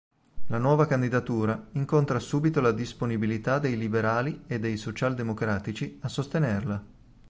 La 0.47 0.57
nuova 0.57 0.87
candidatura 0.87 1.67
incontra 1.73 2.17
subito 2.17 2.59
la 2.59 2.71
disponibilità 2.71 3.59
dei 3.59 3.77
liberali 3.77 4.45
e 4.47 4.57
dei 4.59 4.75
socialdemocratici 4.75 5.99
a 6.01 6.07
sostenerla. 6.07 6.85